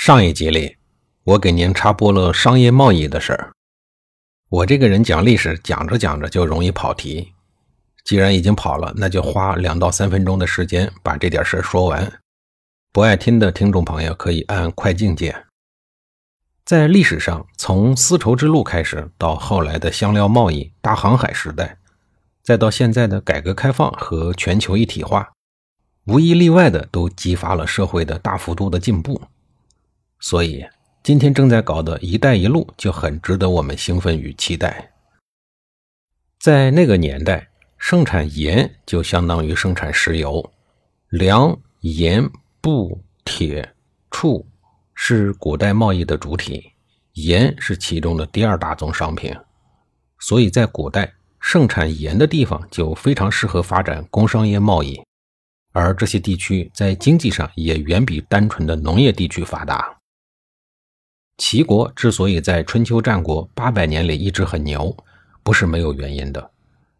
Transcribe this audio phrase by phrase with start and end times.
[0.00, 0.76] 上一集里，
[1.24, 3.52] 我给您插播了商业贸易的事儿。
[4.48, 7.34] 我这个人讲历史，讲着讲着就容易跑题。
[8.04, 12.20] 既然已经跑了，那就花两到三分钟的时间把这点事儿说完。
[12.92, 15.46] 不爱听的听众朋友可以按快进键。
[16.64, 21.76] 在历史上，从丝绸之路开始，到后来的香料贸易、大航海时代，
[22.44, 25.32] 再到现在的改革开放和全球一体化，
[26.06, 29.20] 无一例外的都激发了社会的大幅度的进步。
[30.20, 30.66] 所以，
[31.02, 34.92] 今天正在搞的一带一路就很值得我们兴奋与期待。
[36.40, 40.52] 在那个年代，生产盐就相当于生产石油，
[41.08, 42.28] 粮、盐、
[42.60, 43.74] 布、铁、
[44.10, 44.46] 畜
[44.94, 46.72] 是古代贸易的主体，
[47.14, 49.34] 盐是其中的第二大宗商品。
[50.18, 55.00] 所以在古代，盛产盐的地方就非常适合发展工商业贸易，
[55.72, 59.97] 而这些地区在经济上也远比单纯的农业地区发达。
[61.38, 64.94] 齐国之所以在春秋战国八百年里一直很牛，
[65.42, 66.50] 不是没有原因的。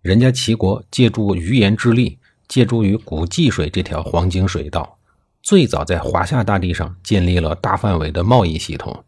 [0.00, 4.98] 人家齐国借助鱼盐之力，借助于古济水这条黄金水道，
[5.42, 9.04] 最早在华夏大地上建立了大范围的贸易系统，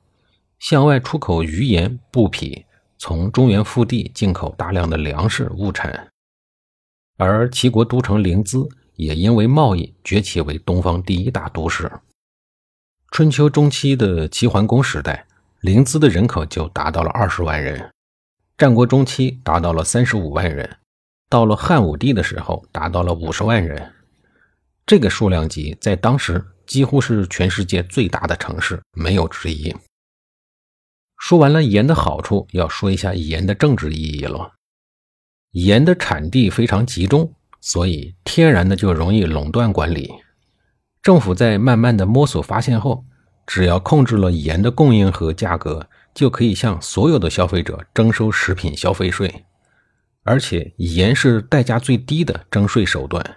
[0.58, 2.64] 向外出口鱼盐、布匹，
[2.98, 6.08] 从中原腹地进口大量的粮食物产。
[7.17, 11.91] 而齐国都城临淄也因为贸易崛起为东方第一大都市。
[13.14, 15.24] 春秋中期的齐桓公时代，
[15.60, 17.78] 临淄的人口就达到了二十万人；
[18.58, 20.68] 战国中期达到了三十五万人；
[21.30, 23.92] 到了汉武帝的时候，达到了五十万人。
[24.84, 29.72] 这个数量级在当时几乎是全世界最大的城市，没有之一。
[31.20, 34.55] 说完了盐的好处，要说一下盐的政治意义了。
[35.52, 40.12] 盐的产地非常集中，所以天然的就容易垄断管理。
[41.04, 43.04] 政府在慢慢的摸索发现后，
[43.46, 49.44] 只要控制了盐的供应和价格，就可以向所有的消费者征收食品消费税，
[50.22, 53.36] 而且盐是代价最低的征税手段。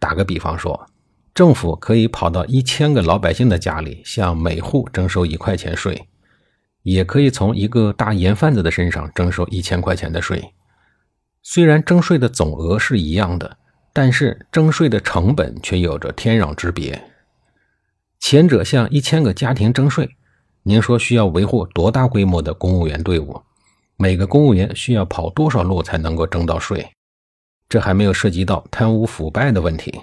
[0.00, 0.86] 打个比方说，
[1.34, 6.08] 政府可以跑到一千个老百姓的家里，向每户征收一块钱税，
[6.82, 10.54] 也可以从一个大盐贩子的身上征收一千块钱的税。
[11.42, 13.58] 虽然征税的总额是一样的。
[13.94, 17.02] 但是征税的成本却有着天壤之别。
[18.18, 20.16] 前者向一千个家庭征税，
[20.64, 23.40] 您说需要维护多大规模的公务员队伍？
[23.96, 26.90] 每个公务员需要跑多少路才能够征到税？
[27.68, 30.02] 这还没有涉及到贪污腐败的问题。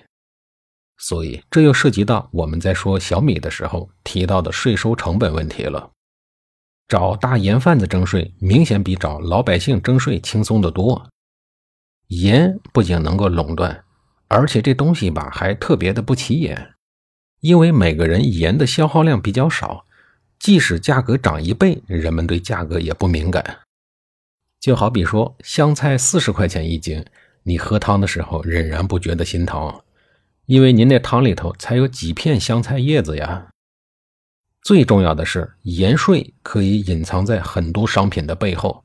[0.98, 5.92] 所以这又涉及到我们在说小米的时候提到的税收成本问题了。
[6.88, 11.10] 找大盐贩子征税，明显比找老百姓征税轻松得多。
[12.12, 13.86] 盐不仅能够垄断，
[14.28, 16.74] 而且这东西吧还特别的不起眼，
[17.40, 19.86] 因为每个人盐的消耗量比较少，
[20.38, 23.60] 即使价格涨一倍，人们对价格也不敏感。
[24.60, 27.06] 就好比说香菜四十块钱一斤，
[27.44, 29.82] 你喝汤的时候仍然不觉得心疼，
[30.48, 33.48] 因为您那汤里头才有几片香菜叶子呀。
[34.62, 38.84] 最重要的是，盐税可以隐藏在很多商品的背后。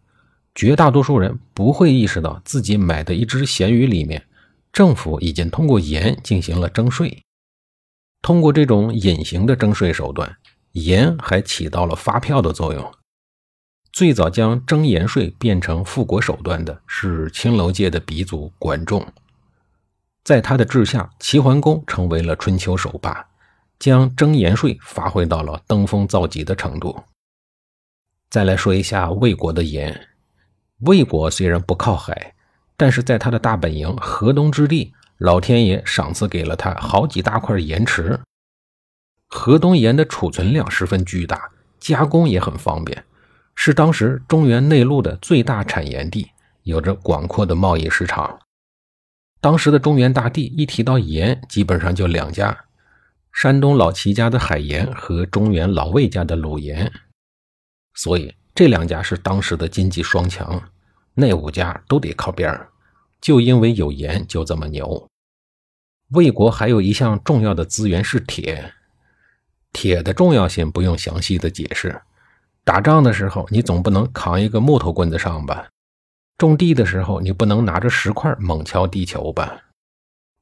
[0.56, 4.26] 绝大多数人不会意识到自己买的一只咸鱼里面，
[4.72, 7.22] 政府已经通过盐进行了征税。
[8.22, 10.38] 通过这种隐形的征税手段，
[10.72, 12.90] 盐还起到了发票的作用。
[13.92, 19.06] 最早将征盐税变成富国手段的是青楼界的鼻祖管仲，
[20.24, 23.28] 在他的治下，齐桓公成为了春秋首霸，
[23.78, 27.04] 将征盐税发挥到了登峰造极的程度。
[28.30, 30.08] 再来说一下魏国的盐。
[30.80, 32.34] 魏国虽然不靠海，
[32.76, 38.20] 但是在他的大本营河东之地，老天爷赏赐给了他好几大块盐池。
[39.28, 41.50] 河东盐的储存量十分巨大，
[41.80, 43.04] 加工也很方便，
[43.54, 46.30] 是当时中原内陆的最大产盐地，
[46.64, 48.38] 有着广阔的贸易市场。
[49.40, 52.66] 当时的中原大地一提到盐，基本上就两家：
[53.32, 56.92] 山东老齐家的海盐和中原老魏家的鲁盐。
[57.94, 58.34] 所以。
[58.56, 60.62] 这两家是当时的经济双强，
[61.12, 62.70] 那五家都得靠边儿。
[63.20, 65.06] 就因为有盐，就这么牛。
[66.12, 68.72] 魏国还有一项重要的资源是铁，
[69.74, 72.00] 铁的重要性不用详细的解释。
[72.64, 75.68] 打仗的时候，你总不能扛一个木头棍子上吧？
[76.38, 79.64] 种地的时候，你不能拿着石块猛敲地球吧？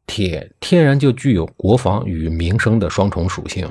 [0.07, 3.69] 铁天然就具有国防与民生的双重属性。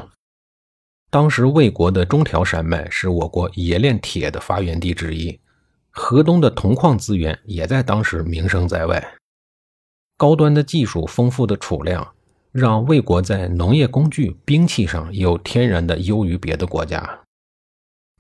[1.14, 5.40] 当时魏国的中条山脉是我国冶炼铁的发源地之一，
[5.92, 9.14] 河东的铜矿资源也在当时名声在外。
[10.18, 12.16] 高端的技术、丰富的储量，
[12.52, 17.08] 让魏国在农业工具、兵器上有天然的优于别的国家。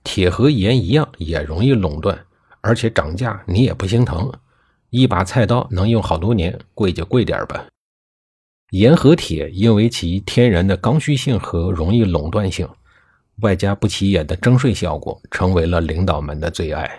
[0.03, 2.23] 铁和盐一样，也容易垄断。
[2.61, 4.31] 而且涨价你也不心疼，
[4.91, 7.65] 一把菜刀能用好多年，贵就贵点吧。
[8.69, 12.69] 盐和铁因为其天然的刚需性和容易垄断性，
[13.41, 16.89] 外加不起眼的征税效果，成为了领导们的最爱。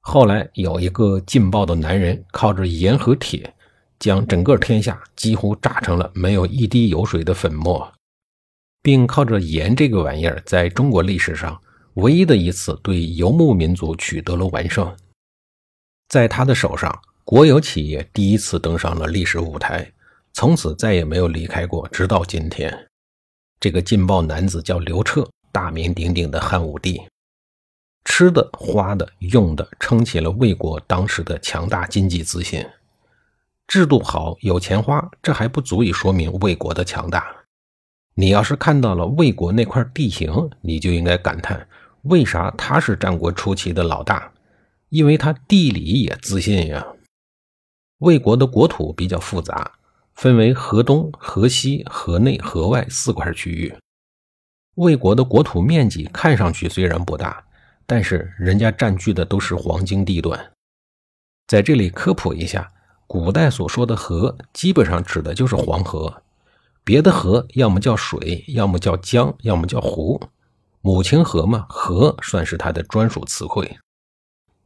[0.00, 3.54] 后来有一个劲爆的男人，靠着盐和铁，
[3.98, 7.92] 将整个天下几乎炸成了没有一滴油水的粉末，
[8.82, 11.60] 并靠着盐这个玩意儿，在中国历史上。
[11.96, 14.96] 唯一的一次对游牧民族取得了完胜，
[16.08, 19.92] 在他的手上，国有企业第一次登上了历史舞台，
[20.32, 22.88] 从此再也没有离开过，直到今天。
[23.62, 27.00] 这个劲爆男子叫刘彻，大名鼎鼎的汉武帝，
[28.04, 32.66] 吃的、花的、用的，撑起了魏国当时的强大经济自信。
[33.68, 37.24] 制度好，有钱花，这还不足以说明魏国的强大。
[38.14, 41.68] 你要是看到了魏国那块地形，你就应该感叹。
[42.02, 44.32] 为啥他是战国初期的老大？
[44.88, 46.84] 因为他地理也自信呀。
[47.98, 49.70] 魏国的国土比较复杂，
[50.14, 53.74] 分为河东、河西、河内、河外四块区域。
[54.76, 57.44] 魏国的国土面积看上去虽然不大，
[57.86, 60.52] 但是人家占据的都是黄金地段。
[61.46, 62.72] 在这里科普一下，
[63.06, 66.22] 古代所说的河，基本上指的就是黄河，
[66.82, 70.20] 别的河要么叫水，要么叫江，要么叫湖。
[70.80, 73.76] 母亲河嘛，河算是它的专属词汇。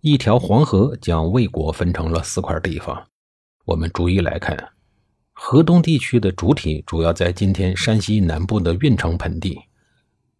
[0.00, 3.06] 一条黄河将魏国分成了四块地方。
[3.64, 4.56] 我们逐一来看，
[5.38, 9.60] 河东地区的主体主要在今天山西南部的运城盆地。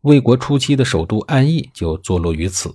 [0.01, 2.73] 魏国初期的首都安邑就坐落于此。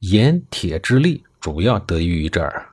[0.00, 2.70] 盐铁之利主要得益于这儿。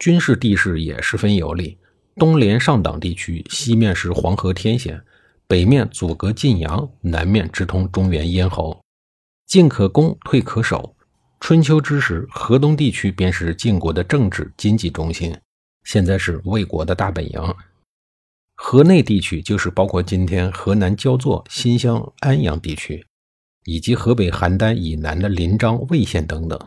[0.00, 1.78] 军事地势也十分有利，
[2.16, 5.00] 东连上党地区，西面是黄河天险。
[5.46, 8.82] 北面阻隔晋阳，南面直通中原咽喉，
[9.46, 10.96] 进可攻，退可守。
[11.38, 15.32] 春秋之时，河东地区便是晋国的政治经济中心，
[15.86, 17.54] 现在是魏国的大本营。
[18.56, 23.06] 河内地区就是包括今天河南焦作、新乡、安阳地区，
[23.66, 26.58] 以及河北邯郸以南的临漳、魏县等等。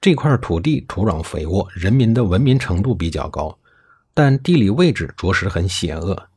[0.00, 3.56] 这块土地土壤肥沃，人民的文明程度比较高，
[4.12, 6.28] 但地理位置着实很险恶。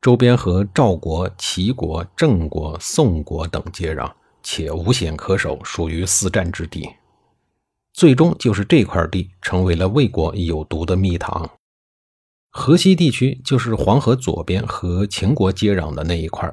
[0.00, 4.12] 周边和赵国、齐国、郑国、宋国等接壤，
[4.42, 6.90] 且无险可守，属于四战之地。
[8.04, 11.50] 最终就是这块地成为了魏国有毒的蜜糖。
[12.50, 16.46] 河西地区就是黄河左边和秦国接壤的那一块，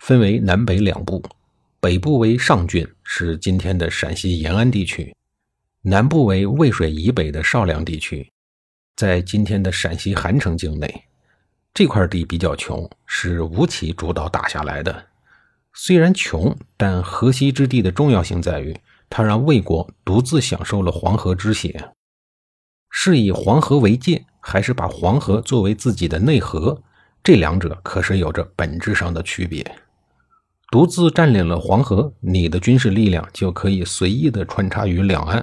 [0.00, 1.22] 分为南北两部，
[1.78, 5.14] 北部为上郡，是今天的陕西延安地区；
[5.82, 8.28] 南部为渭水以北的少梁地区，
[8.96, 11.04] 在今天的陕西韩城境内。
[11.72, 15.06] 这块地比较穷，是吴起主导打下来的。
[15.72, 18.76] 虽然穷，但河西之地的重要性在于，
[19.10, 21.90] 他让魏国独自享受了黄河之血。
[22.88, 26.82] 是以黄河为界，还是把黄河作为自己的内河？
[27.22, 29.62] 这两者可是有着本质上的区别。
[30.70, 35.42] 独自占领了黄河，你的军事力量就可以随意的穿插于两岸；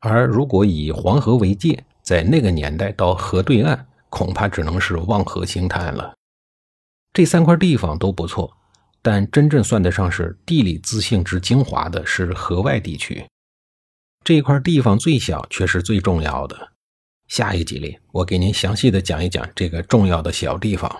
[0.00, 3.86] 而如果以黄河为界，在那个年代到河对岸。
[4.10, 6.14] 恐怕只能是望河兴叹了。
[7.12, 8.56] 这三块地方都不错，
[9.04, 13.22] 但真正算得上是地理自信之精华的是河外地区。
[14.24, 16.72] 这块地方最小，却是最重要的。
[17.28, 20.90] 下一集里，我给您详细的讲一讲这个重要的小地方。